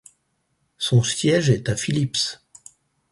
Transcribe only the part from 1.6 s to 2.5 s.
à Phillips.